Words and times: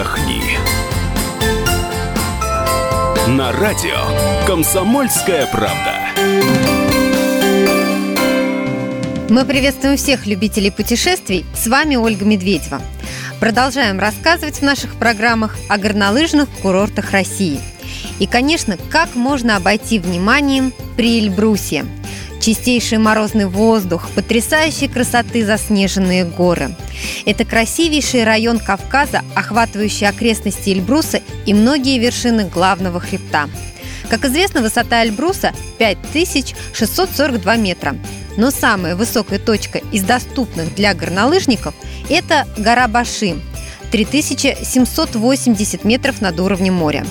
отдохни. 0.00 0.42
На 3.28 3.52
радио 3.52 3.98
«Комсомольская 4.46 5.46
правда». 5.46 5.94
Мы 9.28 9.44
приветствуем 9.44 9.96
всех 9.96 10.26
любителей 10.26 10.72
путешествий. 10.72 11.44
С 11.54 11.68
вами 11.68 11.96
Ольга 11.96 12.24
Медведева. 12.24 12.80
Продолжаем 13.38 14.00
рассказывать 14.00 14.58
в 14.58 14.62
наших 14.62 14.94
программах 14.94 15.56
о 15.68 15.78
горнолыжных 15.78 16.48
курортах 16.62 17.12
России. 17.12 17.60
И, 18.18 18.26
конечно, 18.26 18.76
как 18.90 19.14
можно 19.14 19.56
обойти 19.56 19.98
вниманием 19.98 20.72
при 20.96 21.20
Эльбрусе. 21.20 21.84
Чистейший 22.50 22.98
морозный 22.98 23.46
воздух, 23.46 24.10
потрясающей 24.16 24.88
красоты 24.88 25.46
заснеженные 25.46 26.24
горы. 26.24 26.74
Это 27.24 27.44
красивейший 27.44 28.24
район 28.24 28.58
Кавказа, 28.58 29.22
охватывающий 29.36 30.08
окрестности 30.08 30.70
Эльбруса 30.70 31.20
и 31.46 31.54
многие 31.54 32.00
вершины 32.00 32.46
главного 32.46 32.98
хребта. 32.98 33.48
Как 34.08 34.24
известно, 34.24 34.62
высота 34.62 35.04
Эльбруса 35.04 35.52
5642 35.78 37.54
метра. 37.54 37.94
Но 38.36 38.50
самая 38.50 38.96
высокая 38.96 39.38
точка 39.38 39.80
из 39.92 40.02
доступных 40.02 40.74
для 40.74 40.92
горнолыжников– 40.92 41.72
это 42.10 42.48
гора 42.56 42.88
Баши– 42.88 43.36
3780 43.92 45.84
метров 45.84 46.20
над 46.20 46.40
уровнем 46.40 46.74
моря. 46.74 47.06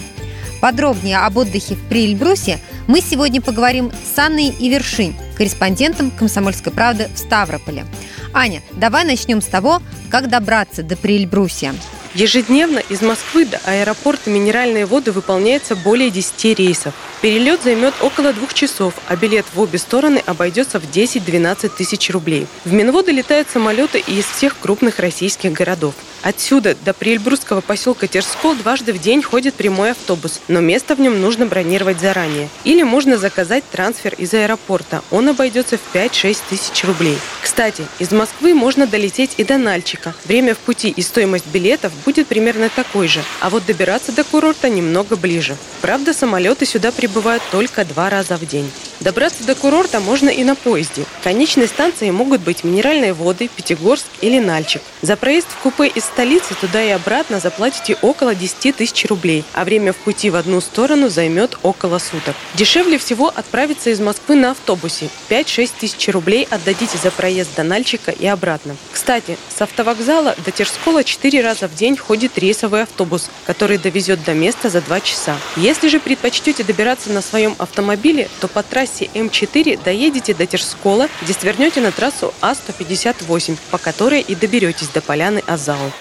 Подробнее 0.60 1.20
об 1.20 1.38
отдыхе 1.38 1.76
в 1.76 1.88
Приэльбрусе 1.88 2.60
мы 2.90 3.02
сегодня 3.02 3.40
поговорим 3.40 3.92
с 3.92 4.18
Анной 4.18 4.48
Ивершинь, 4.48 5.16
корреспондентом 5.38 6.10
«Комсомольской 6.10 6.74
правды» 6.74 7.08
в 7.14 7.20
Ставрополе. 7.20 7.86
Аня, 8.34 8.64
давай 8.72 9.06
начнем 9.06 9.44
с 9.44 9.46
того, 9.46 9.84
как 10.10 10.28
добраться 10.28 10.82
до 10.82 10.98
Приэльбрусья. 10.98 11.76
Ежедневно 12.16 12.80
из 12.80 13.04
Москвы 13.04 13.46
до 13.46 13.60
аэропорта 13.64 14.32
Минеральные 14.32 14.88
воды 14.88 15.12
выполняется 15.12 15.76
более 15.76 16.10
10 16.10 16.58
рейсов. 16.58 16.96
Перелет 17.22 17.62
займет 17.64 17.94
около 18.00 18.32
двух 18.32 18.54
часов, 18.54 18.94
а 19.08 19.18
билет 19.18 19.46
в 19.54 19.60
обе 19.60 19.78
стороны 19.78 20.24
обойдется 20.26 20.80
в 20.80 20.86
10-12 20.90 21.70
тысяч 21.76 22.10
рублей. 22.12 22.48
В 22.64 22.72
Минводы 22.72 23.12
летают 23.12 23.50
самолеты 23.50 24.00
из 24.00 24.24
всех 24.24 24.58
крупных 24.58 25.00
российских 25.00 25.52
городов. 25.52 25.96
Отсюда 26.22 26.78
до 26.86 26.94
Приэльбрусского 26.94 27.60
поселка 27.60 28.08
Терскол 28.08 28.56
дважды 28.56 28.94
в 28.94 29.00
день 29.00 29.22
ходит 29.22 29.56
прямой 29.56 29.92
автобус, 29.92 30.40
но 30.48 30.62
место 30.62 30.96
в 30.96 31.02
нем 31.02 31.22
нужно 31.22 31.46
бронировать 31.46 32.00
заранее. 32.00 32.48
Или 32.64 32.84
можно 32.84 33.18
заказать 33.18 33.64
трансфер 33.70 34.16
из 34.18 34.34
аэропорта. 34.34 35.02
Он 35.12 35.28
обойдется 35.30 35.78
в 35.78 35.96
5-6 35.96 36.38
тысяч 36.50 36.84
рублей. 36.86 37.18
Кстати, 37.42 37.86
из 38.00 38.12
Москвы 38.12 38.54
можно 38.54 38.88
долететь 38.88 39.32
и 39.38 39.44
до 39.44 39.58
Нальчика. 39.58 40.14
Время 40.26 40.56
в 40.56 40.58
пути 40.60 40.90
и 40.90 41.02
стоимость 41.02 41.48
билетов 41.48 41.92
будет 42.06 42.28
примерно 42.28 42.70
такой 42.70 43.08
же, 43.08 43.22
а 43.42 43.50
вот 43.50 43.66
добираться 43.66 44.14
до 44.14 44.24
курорта 44.24 44.70
немного 44.70 45.18
ближе. 45.18 45.58
Правда, 45.82 46.14
самолеты 46.14 46.66
сюда 46.66 46.92
прибывают 46.92 47.09
только 47.52 47.86
два 47.86 48.10
раза 48.10 48.38
в 48.38 48.46
день. 48.46 48.70
Добраться 49.00 49.46
до 49.46 49.56
курорта 49.56 50.00
можно 50.00 50.30
и 50.30 50.44
на 50.44 50.56
поезде. 50.56 51.06
Конечной 51.24 51.68
станцией 51.68 52.12
могут 52.12 52.42
быть 52.42 52.64
Минеральные 52.64 53.14
воды, 53.14 53.48
Пятигорск 53.48 54.06
или 54.20 54.40
Нальчик. 54.40 54.82
За 55.02 55.16
проезд 55.16 55.48
в 55.50 55.58
купе 55.62 55.88
из 55.88 56.04
столицы 56.04 56.54
туда 56.56 56.84
и 56.84 56.90
обратно 56.90 57.40
заплатите 57.40 57.98
около 58.02 58.36
10 58.36 58.76
тысяч 58.76 59.06
рублей, 59.06 59.46
а 59.54 59.64
время 59.64 59.94
в 59.94 59.98
пути 59.98 60.30
в 60.30 60.36
одну 60.36 60.60
сторону 60.60 61.10
займет 61.10 61.58
около 61.64 61.98
суток. 62.00 62.36
Дешевле 62.56 62.98
всего 62.98 63.30
отправиться 63.34 63.90
из 63.90 64.00
Москвы 64.02 64.36
на 64.36 64.52
автобусе. 64.52 65.10
5-6 65.30 65.72
тысяч 65.80 66.10
рублей 66.10 66.48
отдадите 66.50 66.98
за 66.98 67.12
проезд 67.12 67.56
до 67.56 67.64
Нальчика 67.64 68.12
и 68.12 68.28
обратно. 68.28 68.76
Кстати, 69.00 69.38
с 69.48 69.62
автовокзала 69.62 70.36
до 70.44 70.52
Терскола 70.52 71.06
4 71.06 71.42
раза 71.42 71.70
в 71.70 71.74
день 71.74 71.96
ходит 71.96 72.38
рейсовый 72.38 72.84
автобус, 72.84 73.30
который 73.46 73.78
довезет 73.78 74.26
до 74.26 74.34
места 74.34 74.70
за 74.70 74.82
2 74.82 75.00
часа. 75.00 75.38
Если 75.56 75.88
же 75.88 76.02
предпочтете 76.02 76.66
добираться 76.66 77.10
на 77.10 77.22
своем 77.22 77.56
автомобиле, 77.60 78.28
то 78.42 78.50
по 78.50 78.62
трассе 78.62 79.10
М4 79.14 79.82
доедете 79.86 80.34
до 80.34 80.46
Терскола, 80.46 81.08
где 81.22 81.32
свернете 81.32 81.80
на 81.80 81.94
трассу 81.94 82.34
А-158, 82.42 83.58
по 83.72 83.78
которой 83.78 84.20
и 84.20 84.36
доберетесь 84.36 84.90
до 84.90 85.00
поляны 85.00 85.42
Азау. 85.48 85.94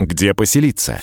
Где 0.00 0.34
поселиться? 0.34 1.00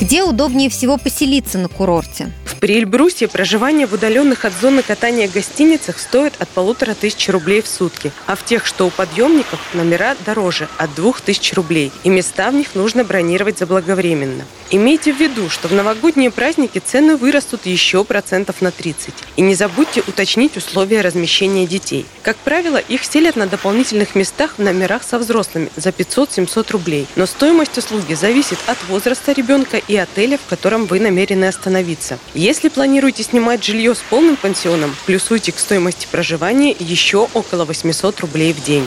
Где 0.00 0.22
удобнее 0.22 0.70
всего 0.70 0.96
поселиться 0.96 1.58
на 1.58 1.68
курорте? 1.68 2.32
При 2.60 2.74
Эльбрусе 2.74 3.28
проживание 3.28 3.86
в 3.86 3.92
удаленных 3.92 4.44
от 4.44 4.52
зоны 4.52 4.82
катания 4.82 5.28
гостиницах 5.28 5.98
стоит 6.00 6.34
от 6.40 6.48
полутора 6.48 6.94
тысяч 6.94 7.28
рублей 7.28 7.62
в 7.62 7.68
сутки, 7.68 8.10
а 8.26 8.34
в 8.34 8.44
тех, 8.44 8.66
что 8.66 8.86
у 8.86 8.90
подъемников, 8.90 9.60
номера 9.74 10.16
дороже– 10.26 10.68
от 10.76 10.92
двух 10.94 11.20
тысяч 11.20 11.52
рублей, 11.54 11.92
и 12.02 12.08
места 12.08 12.50
в 12.50 12.54
них 12.54 12.74
нужно 12.74 13.04
бронировать 13.04 13.58
заблаговременно. 13.58 14.44
Имейте 14.70 15.14
в 15.14 15.20
виду, 15.20 15.48
что 15.48 15.68
в 15.68 15.72
новогодние 15.72 16.30
праздники 16.30 16.78
цены 16.78 17.16
вырастут 17.16 17.64
еще 17.64 18.04
процентов 18.04 18.60
на 18.60 18.70
30. 18.70 19.14
И 19.36 19.40
не 19.40 19.54
забудьте 19.54 20.02
уточнить 20.06 20.56
условия 20.56 21.00
размещения 21.00 21.66
детей. 21.66 22.04
Как 22.22 22.36
правило, 22.36 22.76
их 22.76 23.04
селят 23.04 23.36
на 23.36 23.46
дополнительных 23.46 24.14
местах 24.14 24.54
в 24.58 24.62
номерах 24.62 25.04
со 25.04 25.18
взрослыми 25.18 25.70
за 25.76 25.90
500-700 25.90 26.72
рублей. 26.72 27.06
Но 27.16 27.24
стоимость 27.24 27.78
услуги 27.78 28.14
зависит 28.14 28.58
от 28.66 28.76
возраста 28.88 29.32
ребенка 29.32 29.78
и 29.88 29.96
отеля, 29.96 30.38
в 30.38 30.48
котором 30.48 30.86
вы 30.86 31.00
намерены 31.00 31.46
остановиться. 31.46 32.18
Если 32.34 32.68
планируете 32.68 33.22
снимать 33.22 33.64
жилье 33.64 33.94
с 33.94 33.98
полным 33.98 34.36
пансионом, 34.36 34.94
плюсуйте 35.06 35.52
к 35.52 35.58
стоимости 35.58 36.06
проживания 36.10 36.76
еще 36.78 37.28
около 37.34 37.64
800 37.64 38.20
рублей 38.20 38.52
в 38.52 38.62
день. 38.62 38.86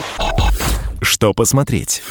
Что 1.00 1.34
посмотреть? 1.34 2.02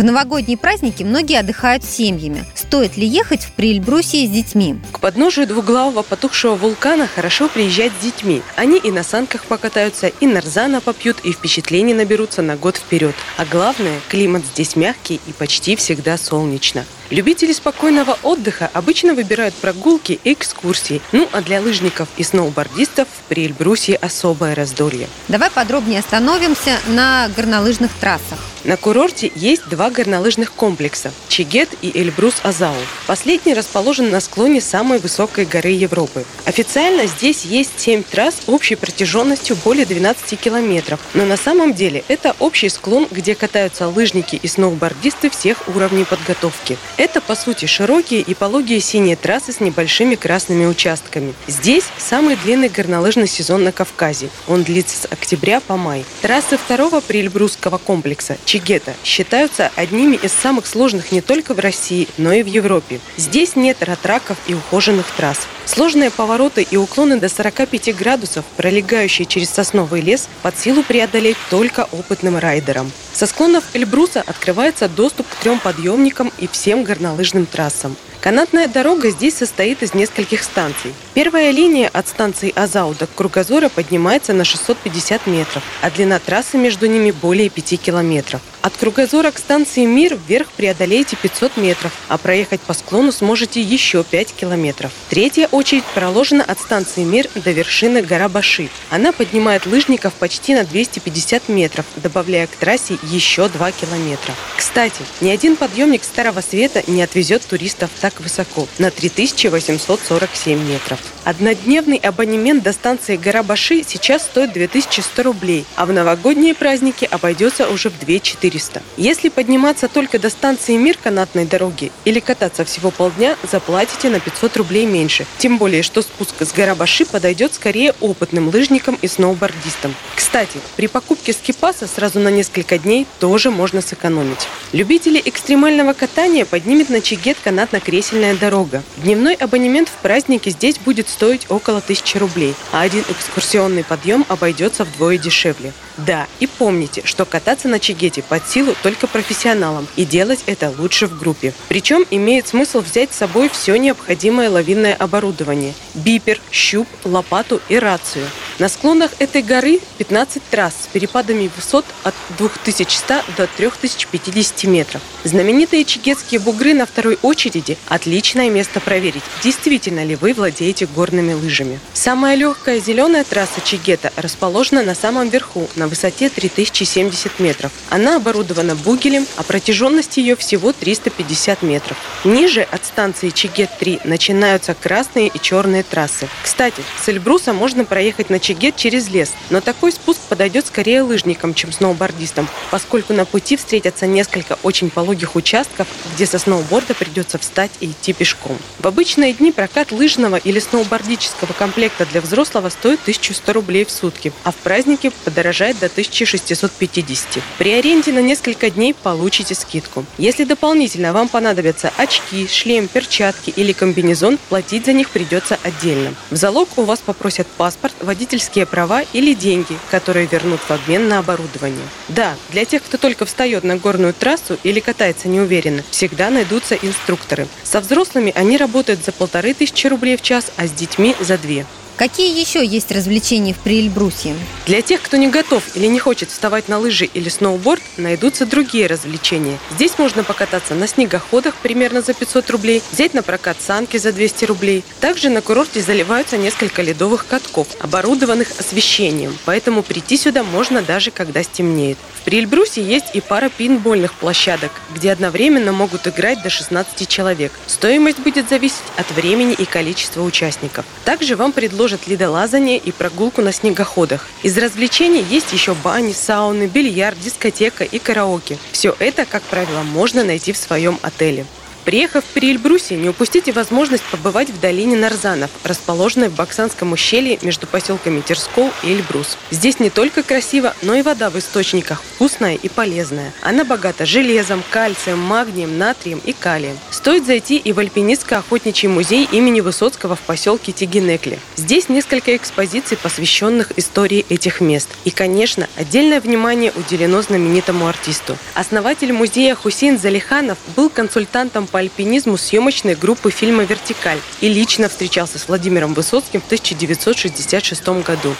В 0.00 0.02
новогодние 0.02 0.56
праздники 0.56 1.02
многие 1.02 1.38
отдыхают 1.38 1.84
семьями. 1.84 2.46
Стоит 2.54 2.96
ли 2.96 3.06
ехать 3.06 3.44
в 3.44 3.52
Приэльбрусье 3.52 4.26
с 4.26 4.30
детьми? 4.30 4.76
К 4.92 4.98
подножию 4.98 5.46
двуглавого 5.46 6.00
потухшего 6.00 6.54
вулкана 6.54 7.06
хорошо 7.06 7.50
приезжать 7.50 7.92
с 8.00 8.02
детьми. 8.02 8.40
Они 8.56 8.78
и 8.78 8.90
на 8.90 9.02
санках 9.02 9.44
покатаются, 9.44 10.06
и 10.06 10.26
нарзана 10.26 10.80
попьют, 10.80 11.20
и 11.22 11.32
впечатлений 11.32 11.92
наберутся 11.92 12.40
на 12.40 12.56
год 12.56 12.78
вперед. 12.78 13.14
А 13.36 13.44
главное, 13.44 14.00
климат 14.08 14.42
здесь 14.46 14.74
мягкий 14.74 15.20
и 15.26 15.32
почти 15.32 15.76
всегда 15.76 16.16
солнечно. 16.16 16.86
Любители 17.10 17.52
спокойного 17.52 18.16
отдыха 18.22 18.70
обычно 18.72 19.12
выбирают 19.12 19.54
прогулки 19.54 20.18
и 20.24 20.32
экскурсии. 20.32 21.02
Ну 21.12 21.28
а 21.30 21.42
для 21.42 21.60
лыжников 21.60 22.08
и 22.16 22.22
сноубордистов 22.22 23.06
при 23.28 23.44
Эльбрусе 23.44 23.96
особое 23.96 24.54
раздолье. 24.54 25.08
Давай 25.28 25.50
подробнее 25.50 26.00
остановимся 26.00 26.78
на 26.88 27.28
горнолыжных 27.36 27.92
трассах. 28.00 28.38
На 28.62 28.76
курорте 28.76 29.32
есть 29.34 29.68
два 29.70 29.88
горнолыжных 29.88 30.52
комплекса– 30.52 31.12
Чигет 31.28 31.70
и 31.80 31.90
Эльбрус-Азау. 31.98 32.74
Последний 33.06 33.54
расположен 33.54 34.10
на 34.10 34.20
склоне 34.20 34.60
самой 34.60 34.98
высокой 34.98 35.46
горы 35.46 35.70
Европы. 35.70 36.24
Официально 36.44 37.06
здесь 37.06 37.44
есть 37.44 37.80
семь 37.80 38.02
трасс 38.02 38.42
общей 38.48 38.74
протяженностью 38.74 39.56
более 39.64 39.86
12 39.86 40.38
километров. 40.38 41.00
Но 41.14 41.24
на 41.24 41.38
самом 41.38 41.72
деле 41.72 42.04
это 42.08 42.36
общий 42.38 42.68
склон, 42.68 43.08
где 43.10 43.34
катаются 43.34 43.88
лыжники 43.88 44.36
и 44.36 44.46
сноубордисты 44.46 45.30
всех 45.30 45.66
уровней 45.68 46.04
подготовки. 46.04 46.76
Это, 46.98 47.22
по 47.22 47.34
сути, 47.34 47.64
широкие 47.64 48.20
и 48.20 48.34
пологие 48.34 48.80
синие 48.80 49.16
трассы 49.16 49.52
с 49.52 49.60
небольшими 49.60 50.16
красными 50.16 50.66
участками. 50.66 51.32
Здесь 51.46 51.84
самый 51.96 52.36
длинный 52.36 52.68
горнолыжный 52.68 53.26
сезон 53.26 53.64
на 53.64 53.72
Кавказе. 53.72 54.28
Он 54.48 54.64
длится 54.64 54.96
с 54.96 55.04
октября 55.10 55.60
по 55.60 55.78
май. 55.78 56.04
Трассы 56.20 56.58
второго 56.58 57.00
Приэльбрусского 57.00 57.78
комплекса 57.78 58.36
Чигета 58.50 58.94
считаются 59.04 59.70
одними 59.76 60.16
из 60.16 60.32
самых 60.32 60.66
сложных 60.66 61.12
не 61.12 61.20
только 61.20 61.54
в 61.54 61.60
России, 61.60 62.08
но 62.18 62.32
и 62.32 62.42
в 62.42 62.46
Европе. 62.46 62.98
Здесь 63.16 63.54
нет 63.54 63.80
ратраков 63.80 64.38
и 64.48 64.54
ухоженных 64.54 65.06
трасс. 65.12 65.46
Сложные 65.72 66.10
повороты 66.10 66.66
и 66.68 66.76
уклоны 66.76 67.20
до 67.20 67.28
45 67.28 67.94
градусов, 67.94 68.44
пролегающие 68.56 69.24
через 69.24 69.50
сосновый 69.50 70.00
лес, 70.00 70.28
под 70.42 70.58
силу 70.58 70.82
преодолеть 70.82 71.36
только 71.48 71.86
опытным 71.92 72.36
райдерам. 72.38 72.90
Со 73.12 73.28
склонов 73.28 73.62
Эльбруса 73.72 74.20
открывается 74.20 74.88
доступ 74.88 75.28
к 75.28 75.36
трем 75.36 75.60
подъемникам 75.60 76.32
и 76.38 76.48
всем 76.48 76.82
горнолыжным 76.82 77.46
трассам. 77.46 77.96
Канатная 78.20 78.66
дорога 78.66 79.10
здесь 79.10 79.36
состоит 79.36 79.84
из 79.84 79.94
нескольких 79.94 80.42
станций. 80.42 80.92
Первая 81.14 81.52
линия 81.52 81.88
от 81.92 82.08
станции 82.08 82.52
Азау 82.54 82.92
до 82.94 83.06
Кругозора 83.06 83.68
поднимается 83.68 84.32
на 84.32 84.44
650 84.44 85.28
метров, 85.28 85.62
а 85.82 85.90
длина 85.90 86.18
трассы 86.18 86.58
между 86.58 86.86
ними 86.86 87.12
более 87.12 87.48
5 87.48 87.80
километров. 87.80 88.40
От 88.62 88.76
Кругозора 88.76 89.30
к 89.30 89.38
станции 89.38 89.86
Мир 89.86 90.18
вверх 90.28 90.48
преодолеете 90.50 91.16
500 91.16 91.56
метров, 91.56 91.92
а 92.08 92.18
проехать 92.18 92.60
по 92.60 92.74
склону 92.74 93.10
сможете 93.10 93.62
еще 93.62 94.04
5 94.04 94.34
километров. 94.34 94.92
Третья 95.08 95.46
очередь 95.46 95.84
проложена 95.94 96.44
от 96.44 96.60
станции 96.60 97.02
Мир 97.02 97.26
до 97.34 97.52
вершины 97.52 98.02
гора 98.02 98.28
Баши. 98.28 98.68
Она 98.90 99.12
поднимает 99.12 99.64
лыжников 99.64 100.12
почти 100.12 100.54
на 100.54 100.64
250 100.64 101.48
метров, 101.48 101.86
добавляя 101.96 102.46
к 102.46 102.50
трассе 102.50 102.98
еще 103.04 103.48
2 103.48 103.72
километра. 103.72 104.34
Кстати, 104.58 105.02
ни 105.22 105.30
один 105.30 105.56
подъемник 105.56 106.04
Старого 106.04 106.42
Света 106.42 106.82
не 106.86 107.02
отвезет 107.02 107.42
туристов 107.46 107.88
так 107.98 108.20
высоко, 108.20 108.68
на 108.78 108.90
3847 108.90 110.62
метров. 110.68 111.00
Однодневный 111.24 111.96
абонемент 111.96 112.62
до 112.62 112.74
станции 112.74 113.16
гора 113.16 113.42
Баши 113.42 113.84
сейчас 113.86 114.24
стоит 114.24 114.52
2100 114.52 115.22
рублей, 115.22 115.64
а 115.76 115.86
в 115.86 115.92
новогодние 115.94 116.54
праздники 116.54 117.08
обойдется 117.10 117.66
уже 117.68 117.88
в 117.88 117.98
2400 117.98 118.49
400. 118.50 118.82
Если 118.96 119.28
подниматься 119.28 119.88
только 119.88 120.18
до 120.18 120.30
станции 120.30 120.76
Мир 120.76 120.98
канатной 121.02 121.44
дороги 121.44 121.92
или 122.04 122.20
кататься 122.20 122.64
всего 122.64 122.90
полдня, 122.90 123.36
заплатите 123.50 124.08
на 124.10 124.20
500 124.20 124.56
рублей 124.56 124.86
меньше. 124.86 125.26
Тем 125.38 125.58
более, 125.58 125.82
что 125.82 126.02
спуск 126.02 126.34
с 126.40 126.52
гора 126.52 126.74
Баши 126.74 127.04
подойдет 127.04 127.54
скорее 127.54 127.94
опытным 128.00 128.48
лыжникам 128.48 128.98
и 129.00 129.08
сноубордистам. 129.08 129.94
Кстати, 130.14 130.58
при 130.76 130.86
покупке 130.86 131.32
скипаса 131.32 131.86
сразу 131.86 132.18
на 132.18 132.28
несколько 132.28 132.78
дней 132.78 133.06
тоже 133.18 133.50
можно 133.50 133.80
сэкономить. 133.80 134.48
Любители 134.72 135.20
экстремального 135.24 135.92
катания 135.92 136.44
поднимет 136.44 136.90
на 136.90 137.00
Чигет 137.00 137.36
канатно-кресельная 137.42 138.34
дорога. 138.34 138.82
Дневной 138.98 139.34
абонемент 139.34 139.88
в 139.88 139.94
празднике 140.02 140.50
здесь 140.50 140.78
будет 140.78 141.08
стоить 141.08 141.46
около 141.48 141.78
1000 141.78 142.18
рублей, 142.18 142.54
а 142.72 142.82
один 142.82 143.04
экскурсионный 143.08 143.84
подъем 143.84 144.24
обойдется 144.28 144.84
вдвое 144.84 145.18
дешевле. 145.18 145.72
Да, 145.96 146.26
и 146.38 146.46
помните, 146.46 147.02
что 147.04 147.24
кататься 147.24 147.68
на 147.68 147.78
Чигете 147.78 148.22
под 148.40 148.48
силу 148.48 148.74
только 148.82 149.06
профессионалам, 149.06 149.86
и 149.96 150.04
делать 150.04 150.40
это 150.46 150.72
лучше 150.78 151.06
в 151.06 151.18
группе. 151.18 151.52
Причем 151.68 152.06
имеет 152.10 152.48
смысл 152.48 152.80
взять 152.80 153.12
с 153.12 153.16
собой 153.16 153.50
все 153.50 153.76
необходимое 153.76 154.48
лавинное 154.48 154.94
оборудование– 154.94 155.74
бипер, 155.94 156.40
щуп, 156.50 156.88
лопату 157.04 157.60
и 157.68 157.78
рацию. 157.78 158.26
На 158.58 158.68
склонах 158.68 159.12
этой 159.18 159.42
горы 159.42 159.80
15 159.98 160.42
трасс 160.50 160.74
с 160.84 160.86
перепадами 160.86 161.50
высот 161.56 161.84
от 162.02 162.14
2100 162.38 163.22
до 163.36 163.46
3050 163.46 164.64
метров. 164.64 165.02
Знаменитые 165.24 165.84
чигетские 165.84 166.40
бугры 166.40 166.74
на 166.74 166.86
второй 166.86 167.18
очереди– 167.22 167.76
отличное 167.88 168.50
место 168.50 168.80
проверить, 168.80 169.22
действительно 169.42 170.04
ли 170.04 170.16
вы 170.16 170.34
владеете 170.34 170.86
горными 170.86 171.32
лыжами. 171.32 171.78
Самая 171.94 172.36
легкая 172.36 172.80
зеленая 172.80 173.24
трасса 173.24 173.60
Чигета 173.64 174.12
расположена 174.16 174.82
на 174.82 174.94
самом 174.94 175.28
верху, 175.28 175.68
на 175.76 175.88
высоте 175.88 176.28
3070 176.28 177.40
метров. 177.40 177.72
Она 177.88 178.18
оборудована 178.30 178.76
бугелем, 178.76 179.26
а 179.36 179.42
протяженность 179.42 180.16
ее 180.16 180.36
всего 180.36 180.72
350 180.72 181.62
метров. 181.62 181.96
Ниже 182.24 182.62
от 182.62 182.84
станции 182.84 183.30
Чигет-3 183.30 184.02
начинаются 184.04 184.74
красные 184.74 185.28
и 185.28 185.40
черные 185.40 185.82
трассы. 185.82 186.28
Кстати, 186.42 186.82
с 187.02 187.08
Эльбруса 187.08 187.52
можно 187.52 187.84
проехать 187.84 188.30
на 188.30 188.38
Чигет 188.38 188.76
через 188.76 189.08
лес, 189.08 189.32
но 189.50 189.60
такой 189.60 189.90
спуск 189.90 190.20
подойдет 190.28 190.66
скорее 190.66 191.02
лыжникам, 191.02 191.54
чем 191.54 191.72
сноубордистам, 191.72 192.48
поскольку 192.70 193.12
на 193.12 193.24
пути 193.24 193.56
встретятся 193.56 194.06
несколько 194.06 194.58
очень 194.62 194.90
пологих 194.90 195.34
участков, 195.34 195.88
где 196.14 196.24
со 196.24 196.38
сноуборда 196.38 196.94
придется 196.94 197.38
встать 197.38 197.72
и 197.80 197.86
идти 197.86 198.12
пешком. 198.12 198.58
В 198.78 198.86
обычные 198.86 199.32
дни 199.32 199.50
прокат 199.50 199.90
лыжного 199.90 200.36
или 200.36 200.60
сноубордического 200.60 201.52
комплекта 201.52 202.06
для 202.06 202.20
взрослого 202.20 202.68
стоит 202.68 203.00
1100 203.02 203.52
рублей 203.52 203.84
в 203.84 203.90
сутки, 203.90 204.32
а 204.44 204.52
в 204.52 204.56
праздники 204.56 205.10
подорожает 205.24 205.80
до 205.80 205.86
1650. 205.86 207.42
При 207.58 207.72
аренде 207.72 208.12
на 208.12 208.19
несколько 208.20 208.70
дней 208.70 208.94
получите 208.94 209.54
скидку. 209.54 210.04
Если 210.18 210.44
дополнительно 210.44 211.12
вам 211.12 211.28
понадобятся 211.28 211.92
очки, 211.96 212.46
шлем, 212.46 212.88
перчатки 212.88 213.50
или 213.50 213.72
комбинезон, 213.72 214.38
платить 214.48 214.86
за 214.86 214.92
них 214.92 215.10
придется 215.10 215.58
отдельно. 215.62 216.14
В 216.30 216.36
залог 216.36 216.68
у 216.76 216.82
вас 216.82 217.00
попросят 217.00 217.46
паспорт, 217.46 217.94
водительские 218.00 218.66
права 218.66 219.02
или 219.12 219.34
деньги, 219.34 219.76
которые 219.90 220.26
вернут 220.26 220.60
в 220.60 220.70
обмен 220.70 221.08
на 221.08 221.18
оборудование. 221.18 221.84
Да, 222.08 222.36
для 222.50 222.64
тех, 222.64 222.82
кто 222.82 222.96
только 222.96 223.24
встает 223.24 223.64
на 223.64 223.76
горную 223.76 224.14
трассу 224.14 224.58
или 224.62 224.80
катается 224.80 225.28
неуверенно, 225.28 225.82
всегда 225.90 226.30
найдутся 226.30 226.74
инструкторы. 226.74 227.48
Со 227.62 227.80
взрослыми 227.80 228.32
они 228.34 228.56
работают 228.56 229.04
за 229.04 229.12
полторы 229.12 229.54
тысячи 229.54 229.86
рублей 229.86 230.16
в 230.16 230.22
час, 230.22 230.52
а 230.56 230.66
с 230.66 230.72
детьми 230.72 231.14
за 231.20 231.38
две. 231.38 231.66
Какие 232.00 232.40
еще 232.40 232.64
есть 232.64 232.92
развлечения 232.92 233.52
в 233.52 233.58
Приэльбрусе? 233.58 234.34
Для 234.64 234.80
тех, 234.80 235.02
кто 235.02 235.18
не 235.18 235.28
готов 235.28 235.62
или 235.76 235.86
не 235.86 235.98
хочет 235.98 236.30
вставать 236.30 236.66
на 236.66 236.78
лыжи 236.78 237.04
или 237.04 237.28
сноуборд, 237.28 237.82
найдутся 237.98 238.46
другие 238.46 238.86
развлечения. 238.86 239.58
Здесь 239.74 239.98
можно 239.98 240.24
покататься 240.24 240.74
на 240.74 240.86
снегоходах 240.86 241.56
примерно 241.56 242.00
за 242.00 242.14
500 242.14 242.48
рублей, 242.52 242.82
взять 242.90 243.12
на 243.12 243.22
прокат 243.22 243.58
санки 243.60 243.98
за 243.98 244.14
200 244.14 244.46
рублей. 244.46 244.82
Также 245.00 245.28
на 245.28 245.42
курорте 245.42 245.82
заливаются 245.82 246.38
несколько 246.38 246.80
ледовых 246.80 247.26
катков, 247.26 247.66
оборудованных 247.80 248.48
освещением, 248.58 249.36
поэтому 249.44 249.82
прийти 249.82 250.16
сюда 250.16 250.42
можно 250.42 250.80
даже 250.80 251.10
когда 251.10 251.42
стемнеет. 251.42 251.98
В 252.20 252.22
Приэльбрусе 252.22 252.82
есть 252.82 253.14
и 253.14 253.20
пара 253.20 253.50
пинбольных 253.50 254.14
площадок, 254.14 254.70
где 254.94 255.12
одновременно 255.12 255.72
могут 255.72 256.06
играть 256.06 256.42
до 256.42 256.48
16 256.48 257.06
человек. 257.08 257.52
Стоимость 257.66 258.20
будет 258.20 258.48
зависеть 258.48 258.84
от 258.96 259.10
времени 259.10 259.52
и 259.52 259.66
количества 259.66 260.22
участников. 260.22 260.86
Также 261.04 261.36
вам 261.36 261.52
предложат 261.52 261.89
предложат 261.90 262.06
ледолазание 262.06 262.78
и 262.78 262.92
прогулку 262.92 263.42
на 263.42 263.52
снегоходах. 263.52 264.26
Из 264.42 264.56
развлечений 264.58 265.24
есть 265.30 265.52
еще 265.52 265.74
бани, 265.74 266.12
сауны, 266.12 266.66
бильярд, 266.66 267.18
дискотека 267.20 267.84
и 267.84 267.98
караоке. 267.98 268.58
Все 268.72 268.94
это, 268.98 269.24
как 269.24 269.42
правило, 269.42 269.82
можно 269.82 270.24
найти 270.24 270.52
в 270.52 270.56
своем 270.56 270.98
отеле. 271.02 271.46
Приехав 271.84 272.24
в 272.24 272.28
Переэльбрусе, 272.34 272.96
не 272.96 273.08
упустите 273.08 273.52
возможность 273.52 274.04
побывать 274.04 274.50
в 274.50 274.60
долине 274.60 274.96
Нарзанов, 274.96 275.50
расположенной 275.64 276.28
в 276.28 276.34
Баксанском 276.34 276.92
ущелье 276.92 277.38
между 277.42 277.66
поселками 277.66 278.20
Терскол 278.20 278.70
и 278.82 278.92
Эльбрус. 278.92 279.38
Здесь 279.50 279.80
не 279.80 279.88
только 279.88 280.22
красиво, 280.22 280.74
но 280.82 280.94
и 280.94 281.02
вода 281.02 281.30
в 281.30 281.38
источниках 281.38 282.02
вкусная 282.02 282.54
и 282.54 282.68
полезная. 282.68 283.32
Она 283.40 283.64
богата 283.64 284.04
железом, 284.04 284.62
кальцием, 284.70 285.18
магнием, 285.18 285.78
натрием 285.78 286.20
и 286.24 286.32
калием. 286.32 286.78
Стоит 286.90 287.24
зайти 287.24 287.56
и 287.56 287.72
в 287.72 287.78
Альпинистско-охотничий 287.78 288.88
музей 288.88 289.26
имени 289.32 289.60
Высоцкого 289.60 290.16
в 290.16 290.20
поселке 290.20 290.72
Тигинекли. 290.72 291.38
Здесь 291.56 291.88
несколько 291.88 292.36
экспозиций, 292.36 292.98
посвященных 292.98 293.72
истории 293.78 294.26
этих 294.28 294.60
мест. 294.60 294.90
И, 295.04 295.10
конечно, 295.10 295.66
отдельное 295.76 296.20
внимание 296.20 296.72
уделено 296.76 297.22
знаменитому 297.22 297.86
артисту. 297.88 298.36
Основатель 298.52 299.12
музея 299.14 299.54
Хусейн 299.54 299.98
Залиханов 299.98 300.58
был 300.76 300.90
консультантом 300.90 301.66
по 301.70 301.78
альпинизму 301.78 302.36
съемочной 302.36 302.94
группы 302.94 303.30
фильма 303.30 303.64
«Вертикаль» 303.64 304.18
и 304.40 304.48
лично 304.48 304.88
встречался 304.88 305.38
с 305.38 305.48
Владимиром 305.48 305.94
Высоцким 305.94 306.40
в 306.40 306.46
1966 306.46 307.88
году. 308.04 308.34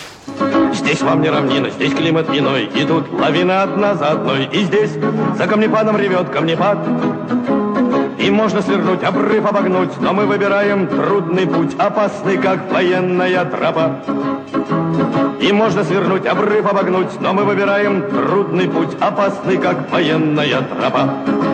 Здесь 0.74 1.00
вам 1.00 1.22
не 1.22 1.30
равнина, 1.30 1.70
здесь 1.70 1.92
климат 1.92 2.28
иной, 2.30 2.64
и 2.74 2.84
тут 2.84 3.12
лавина 3.12 3.62
одна 3.62 3.94
за 3.94 4.08
одной, 4.08 4.46
и 4.52 4.64
здесь 4.64 4.90
за 5.36 5.46
камнепадом 5.46 5.96
ревет 5.96 6.30
камнепад. 6.30 6.78
И 8.18 8.30
можно 8.30 8.62
свернуть, 8.62 9.02
обрыв 9.02 9.46
обогнуть, 9.46 9.98
но 10.00 10.12
мы 10.12 10.26
выбираем 10.26 10.86
трудный 10.86 11.46
путь, 11.46 11.74
опасный, 11.78 12.38
как 12.38 12.70
военная 12.70 13.44
тропа. 13.44 14.02
И 15.40 15.52
можно 15.52 15.84
свернуть, 15.84 16.26
обрыв 16.26 16.66
обогнуть, 16.66 17.20
но 17.20 17.32
мы 17.32 17.44
выбираем 17.44 18.02
трудный 18.10 18.68
путь, 18.68 18.94
опасный, 19.00 19.56
как 19.56 19.90
военная 19.90 20.60
тропа. 20.62 21.49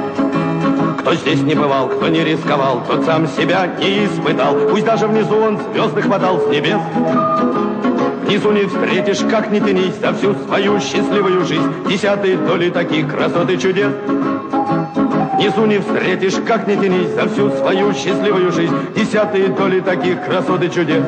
Кто 1.07 1.15
здесь 1.15 1.41
не 1.43 1.55
бывал, 1.55 1.87
кто 1.87 2.09
не 2.09 2.25
рисковал, 2.25 2.83
тот 2.85 3.05
сам 3.05 3.29
себя 3.29 3.69
не 3.79 4.07
испытал. 4.07 4.57
Пусть 4.69 4.85
даже 4.85 5.07
внизу 5.07 5.37
он 5.37 5.57
звезды 5.57 6.03
хватал 6.03 6.41
с 6.41 6.49
небес. 6.49 6.81
Внизу 8.25 8.51
не 8.51 8.65
встретишь, 8.65 9.21
как 9.31 9.53
не 9.53 9.61
тянись, 9.61 9.95
за 10.01 10.13
всю 10.15 10.35
свою 10.35 10.81
счастливую 10.81 11.45
жизнь. 11.45 11.73
Десятые 11.89 12.37
доли 12.37 12.71
таких 12.71 13.09
красот 13.09 13.49
и 13.49 13.57
чудес. 13.57 13.93
Внизу 15.35 15.67
не 15.67 15.79
встретишь, 15.79 16.45
как 16.45 16.67
не 16.67 16.77
тянись, 16.77 17.11
за 17.11 17.29
всю 17.29 17.51
свою 17.53 17.95
счастливую 17.95 18.51
жизнь. 18.51 18.75
Десятые 18.97 19.47
доли 19.47 19.79
таких 19.79 20.25
красот 20.25 20.65
и 20.65 20.71
чудес. 20.73 21.05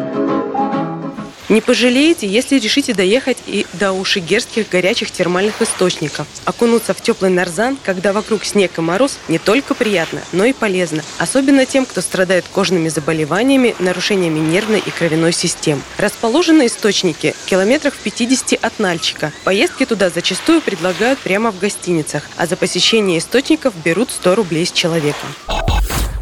Не 1.48 1.62
пожалеете, 1.62 2.26
если 2.26 2.58
решите 2.58 2.92
доехать 2.92 3.38
и 3.46 3.66
до 3.72 3.92
ушигерских 3.92 4.68
горячих 4.68 5.10
термальных 5.10 5.62
источников. 5.62 6.26
Окунуться 6.44 6.92
в 6.92 7.00
теплый 7.00 7.30
нарзан, 7.30 7.78
когда 7.82 8.12
вокруг 8.12 8.44
снег 8.44 8.72
и 8.76 8.80
мороз, 8.82 9.18
не 9.28 9.38
только 9.38 9.74
приятно, 9.74 10.20
но 10.32 10.44
и 10.44 10.52
полезно. 10.52 11.02
Особенно 11.16 11.64
тем, 11.64 11.86
кто 11.86 12.02
страдает 12.02 12.44
кожными 12.52 12.88
заболеваниями, 12.90 13.74
нарушениями 13.78 14.38
нервной 14.38 14.80
и 14.84 14.90
кровяной 14.90 15.32
систем. 15.32 15.82
Расположены 15.96 16.66
источники 16.66 17.34
в 17.44 17.48
километрах 17.48 17.94
в 17.94 17.98
50 17.98 18.62
от 18.62 18.78
Нальчика. 18.78 19.32
Поездки 19.44 19.86
туда 19.86 20.10
зачастую 20.10 20.60
предлагают 20.60 21.18
прямо 21.18 21.50
в 21.50 21.58
гостиницах, 21.58 22.24
а 22.36 22.46
за 22.46 22.56
посещение 22.56 23.18
источников 23.18 23.72
берут 23.82 24.10
100 24.10 24.34
рублей 24.34 24.66
с 24.66 24.72
человека. 24.72 25.26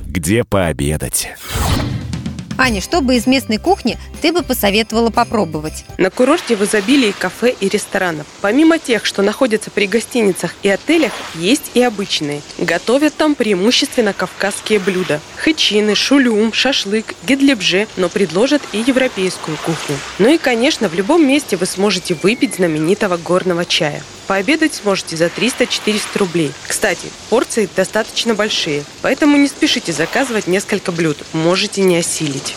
Где 0.06 0.44
пообедать? 0.44 1.28
Аня, 2.58 2.80
что 2.80 3.02
бы 3.02 3.16
из 3.16 3.26
местной 3.26 3.58
кухни 3.58 3.98
ты 4.22 4.32
бы 4.32 4.42
посоветовала 4.42 5.10
попробовать? 5.10 5.84
На 5.98 6.10
курорте 6.10 6.56
в 6.56 6.64
изобилии 6.64 7.12
кафе 7.12 7.54
и 7.60 7.68
ресторанов. 7.68 8.26
Помимо 8.40 8.78
тех, 8.78 9.04
что 9.04 9.22
находятся 9.22 9.70
при 9.70 9.86
гостиницах 9.86 10.54
и 10.62 10.68
отелях, 10.70 11.12
есть 11.34 11.72
и 11.74 11.82
обычные. 11.82 12.40
Готовят 12.58 13.14
там 13.14 13.34
преимущественно 13.34 14.14
кавказские 14.14 14.78
блюда. 14.78 15.20
Хычины, 15.36 15.94
шулюм, 15.94 16.52
шашлык, 16.54 17.14
гидлебже, 17.26 17.88
но 17.96 18.08
предложат 18.08 18.62
и 18.72 18.78
европейскую 18.78 19.58
кухню. 19.58 19.98
Ну 20.18 20.32
и, 20.32 20.38
конечно, 20.38 20.88
в 20.88 20.94
любом 20.94 21.26
месте 21.26 21.56
вы 21.56 21.66
сможете 21.66 22.14
выпить 22.14 22.54
знаменитого 22.54 23.18
горного 23.18 23.66
чая. 23.66 24.02
Пообедать 24.26 24.74
сможете 24.74 25.16
за 25.16 25.26
300-400 25.26 26.18
рублей. 26.18 26.52
Кстати, 26.66 27.08
порции 27.30 27.68
достаточно 27.76 28.34
большие, 28.34 28.84
поэтому 29.02 29.36
не 29.36 29.48
спешите 29.48 29.92
заказывать 29.92 30.46
несколько 30.46 30.90
блюд, 30.92 31.18
можете 31.32 31.82
не 31.82 31.98
осилить. 31.98 32.56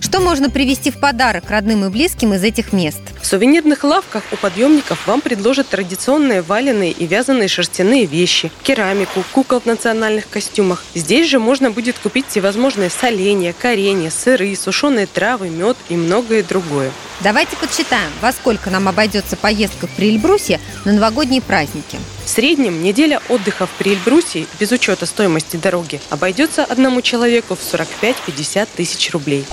Что 0.00 0.20
можно 0.20 0.50
привезти 0.50 0.90
в 0.90 1.00
подарок 1.00 1.48
родным 1.48 1.86
и 1.86 1.88
близким 1.88 2.34
из 2.34 2.44
этих 2.44 2.74
мест? 2.74 3.00
В 3.22 3.26
сувенирных 3.26 3.82
лавках 3.82 4.24
у 4.30 4.36
подъемников 4.36 5.06
вам 5.06 5.22
предложат 5.22 5.68
традиционные 5.68 6.42
валенные 6.42 6.90
и 6.92 7.06
вязаные 7.06 7.48
шерстяные 7.48 8.04
вещи, 8.04 8.52
керамику, 8.62 9.24
кукол 9.32 9.60
в 9.60 9.64
национальных 9.64 10.28
костюмах. 10.28 10.84
Здесь 10.94 11.30
же 11.30 11.38
можно 11.38 11.70
будет 11.70 11.98
купить 11.98 12.26
всевозможные 12.28 12.90
соленья, 12.90 13.54
коренья, 13.58 14.10
сыры, 14.10 14.54
сушеные 14.54 15.06
травы, 15.06 15.48
мед 15.48 15.78
и 15.88 15.96
многое 15.96 16.42
другое. 16.42 16.92
Давайте 17.22 17.56
подсчитаем, 17.56 18.10
во 18.20 18.32
сколько 18.32 18.68
нам 18.68 18.88
обойдется 18.88 19.36
поездка 19.36 19.86
в 19.86 19.90
Приэльбрусе 19.90 20.58
на 20.84 20.92
новогодние 20.92 21.40
праздники. 21.40 21.98
В 22.24 22.28
среднем 22.28 22.82
неделя 22.82 23.20
отдыха 23.28 23.66
в 23.66 23.70
Приэльбрусе, 23.70 24.46
без 24.58 24.72
учета 24.72 25.06
стоимости 25.06 25.56
дороги, 25.56 26.00
обойдется 26.10 26.64
одному 26.64 27.00
человеку 27.00 27.54
в 27.54 27.60
45-50 27.60 28.68
тысяч 28.74 29.12
рублей. 29.12 29.46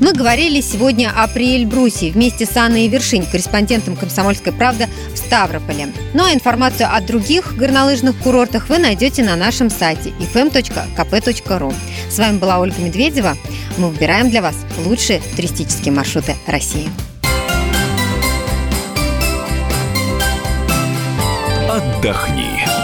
Мы 0.00 0.14
говорили 0.14 0.62
сегодня 0.62 1.12
о 1.14 1.28
Приэльбрусе 1.28 2.10
вместе 2.10 2.46
с 2.46 2.56
Анной 2.56 2.88
Вершинь, 2.88 3.26
корреспондентом 3.26 3.96
«Комсомольской 3.96 4.54
правды» 4.54 4.88
в 5.12 5.18
Ставрополе. 5.18 5.92
Ну 6.14 6.24
а 6.24 6.32
информацию 6.32 6.88
о 6.90 7.02
других 7.02 7.54
горнолыжных 7.54 8.16
курортах 8.16 8.70
вы 8.70 8.78
найдете 8.78 9.22
на 9.22 9.36
нашем 9.36 9.68
сайте 9.68 10.14
fm.kp.ru. 10.32 11.74
С 12.10 12.18
вами 12.18 12.38
была 12.38 12.58
Ольга 12.58 12.80
Медведева. 12.82 13.36
Мы 13.78 13.88
выбираем 13.88 14.30
для 14.30 14.42
вас 14.42 14.56
лучшие 14.84 15.22
туристические 15.36 15.94
маршруты 15.94 16.34
России. 16.46 16.90
Отдохни. 21.70 22.79